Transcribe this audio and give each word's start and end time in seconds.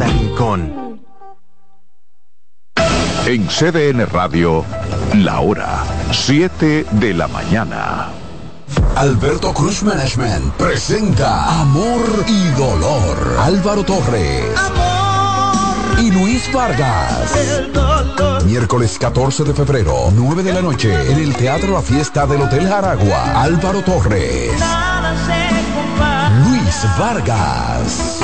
cada 0.00 0.12
rincón. 0.12 1.00
En 3.26 3.46
CDN 3.46 4.06
Radio, 4.06 4.64
la 5.14 5.40
hora 5.40 5.84
7 6.10 6.86
de 6.90 7.14
la 7.14 7.28
mañana. 7.28 8.08
Alberto 8.96 9.52
Cruz 9.52 9.82
Management 9.82 10.54
presenta 10.54 11.60
Amor 11.60 12.00
y 12.26 12.48
Dolor. 12.58 13.36
Álvaro 13.40 13.84
Torres. 13.84 14.44
Y 16.00 16.10
Luis 16.10 16.50
Vargas. 16.52 17.34
Miércoles 18.46 18.98
14 18.98 19.44
de 19.44 19.54
febrero, 19.54 20.10
9 20.14 20.42
de 20.42 20.54
la 20.54 20.62
noche, 20.62 21.12
en 21.12 21.18
el 21.18 21.34
Teatro 21.36 21.74
La 21.74 21.82
Fiesta 21.82 22.26
del 22.26 22.42
Hotel 22.42 22.66
Jaragua. 22.66 23.42
Álvaro 23.42 23.82
Torres. 23.82 24.50
Luis 26.44 26.86
Vargas. 26.98 28.20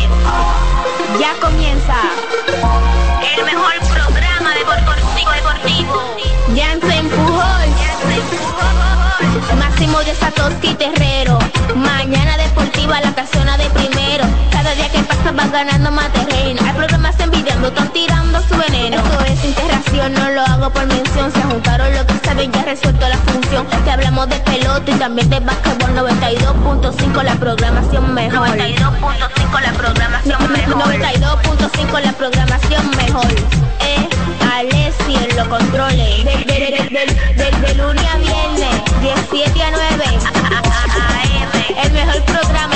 ya 1.19 1.33
comienza 1.39 1.95
el 3.37 3.45
mejor 3.45 3.73
programa 3.93 4.53
deportivo 4.53 5.31
deportivo. 5.31 6.15
Jansen 6.55 7.09
Pujol, 7.09 7.69
Máximo 9.57 9.99
de 9.99 10.15
Satoshi 10.15 10.73
Terrero. 10.75 11.39
Mañana 11.75 12.37
deportiva 12.37 13.01
la 13.01 13.13
casona 13.13 13.57
de 13.57 13.69
primero. 13.69 14.25
Cada 14.51 14.73
día 14.75 14.89
que 14.89 14.99
pasa 15.03 15.31
van 15.31 15.51
ganando 15.51 15.91
más 15.91 16.11
terreno. 16.13 16.61
Hay 16.65 16.73
programas 16.73 17.19
envidiando, 17.19 17.67
están 17.67 17.91
tirando 17.93 18.41
su 18.41 18.55
veneno. 18.57 18.97
Esto 18.97 19.23
es 19.25 19.45
interacción, 19.45 20.13
no 20.13 20.29
lo 20.29 20.41
hago 20.41 20.69
por 20.69 20.85
mención. 20.85 21.31
Se 21.31 21.41
juntaron 21.41 21.93
lo 21.95 22.05
que 22.05 22.17
saben, 22.23 22.51
ya 22.51 22.63
resuelto 22.63 23.07
la 23.07 23.17
función. 23.17 23.65
Que 23.83 23.91
hablamos 23.91 24.29
de 24.29 24.37
pelota 24.39 24.91
y 24.91 24.95
también 24.95 25.29
de 25.29 25.39
básquetbol 25.39 25.95
92.5 25.95 27.23
la 27.23 27.35
programación 27.35 28.13
mejor. 28.13 28.47
92.5 28.47 28.53
la 28.53 28.55
programación 28.55 28.65
mejor. 28.65 28.70
92.5 30.73 31.99
la 32.01 32.13
programación 32.13 32.89
mejor. 32.97 33.27
Eh, 33.81 34.07
Alessi 34.53 35.15
en 35.15 35.35
los 35.35 35.47
controles. 35.47 36.23
De, 36.25 36.31
de, 36.31 36.53
de, 37.35 37.51
de, 37.61 37.75
lunes 37.75 38.05
a 38.05 38.17
viernes, 38.17 38.81
17 39.01 39.63
a 39.63 39.71
9. 39.71 40.03
El 40.03 40.13
mejor 40.31 40.61
programa 40.63 40.79
del 40.79 40.79
mundo. 41.81 41.81
El, 41.81 41.83
el- 41.83 41.85
el 41.85 41.91
mejor 41.91 42.21
programa 42.23 42.70